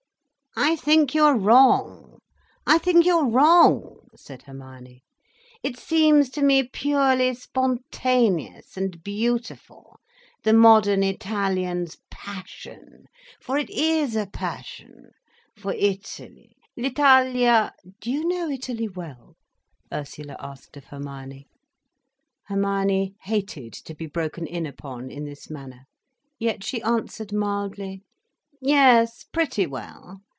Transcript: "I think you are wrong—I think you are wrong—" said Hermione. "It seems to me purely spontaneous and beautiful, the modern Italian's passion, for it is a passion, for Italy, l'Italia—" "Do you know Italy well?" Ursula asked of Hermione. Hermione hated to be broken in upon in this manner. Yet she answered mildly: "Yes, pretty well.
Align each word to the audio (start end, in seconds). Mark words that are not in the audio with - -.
"I 0.53 0.75
think 0.75 1.15
you 1.15 1.23
are 1.23 1.37
wrong—I 1.37 2.77
think 2.77 3.05
you 3.05 3.19
are 3.19 3.25
wrong—" 3.29 4.01
said 4.17 4.41
Hermione. 4.41 5.01
"It 5.63 5.79
seems 5.79 6.29
to 6.31 6.41
me 6.41 6.63
purely 6.67 7.33
spontaneous 7.35 8.75
and 8.75 9.01
beautiful, 9.01 9.97
the 10.43 10.51
modern 10.51 11.03
Italian's 11.03 11.99
passion, 12.09 13.05
for 13.39 13.57
it 13.57 13.69
is 13.69 14.17
a 14.17 14.25
passion, 14.27 15.11
for 15.55 15.73
Italy, 15.73 16.57
l'Italia—" 16.75 17.73
"Do 18.01 18.11
you 18.11 18.27
know 18.27 18.49
Italy 18.49 18.89
well?" 18.89 19.37
Ursula 19.91 20.35
asked 20.37 20.75
of 20.75 20.83
Hermione. 20.83 21.47
Hermione 22.47 23.15
hated 23.21 23.71
to 23.71 23.95
be 23.95 24.05
broken 24.05 24.45
in 24.47 24.65
upon 24.65 25.09
in 25.09 25.23
this 25.23 25.49
manner. 25.49 25.83
Yet 26.37 26.61
she 26.65 26.81
answered 26.83 27.31
mildly: 27.31 28.03
"Yes, 28.59 29.23
pretty 29.31 29.65
well. 29.65 30.19